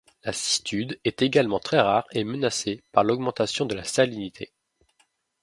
[0.23, 4.51] La cistude est également très rare et menacée par l'augmentation de la salinité.